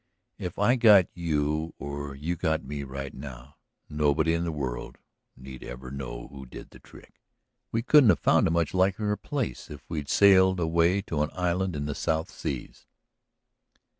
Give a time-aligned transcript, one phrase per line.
[0.39, 3.57] If I got you or you got me right now
[3.87, 4.97] nobody in the world
[5.37, 7.21] need ever know who did the trick.
[7.71, 11.75] We couldn't have found a much likelier place if we'd sailed away to an island
[11.75, 12.87] in the South Seas."